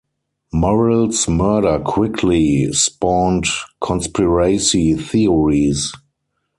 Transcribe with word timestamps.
Murrell's 0.51 1.27
murder 1.27 1.77
quickly 1.77 2.73
spawned 2.73 3.45
conspiracy 3.81 4.95
theories. 4.95 5.93